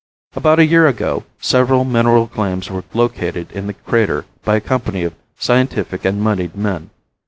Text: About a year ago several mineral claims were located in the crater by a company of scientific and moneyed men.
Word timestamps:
About 0.35 0.57
a 0.57 0.65
year 0.65 0.87
ago 0.87 1.25
several 1.39 1.83
mineral 1.85 2.27
claims 2.27 2.71
were 2.71 2.83
located 2.91 3.51
in 3.51 3.67
the 3.67 3.73
crater 3.73 4.25
by 4.43 4.55
a 4.55 4.59
company 4.59 5.03
of 5.03 5.13
scientific 5.37 6.05
and 6.05 6.19
moneyed 6.23 6.55
men. 6.55 6.89